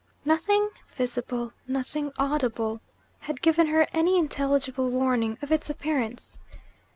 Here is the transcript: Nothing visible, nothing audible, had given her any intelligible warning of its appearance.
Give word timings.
Nothing 0.25 0.67
visible, 0.95 1.53
nothing 1.67 2.11
audible, 2.17 2.81
had 3.19 3.39
given 3.39 3.67
her 3.67 3.85
any 3.93 4.17
intelligible 4.17 4.89
warning 4.89 5.37
of 5.43 5.51
its 5.51 5.69
appearance. 5.69 6.39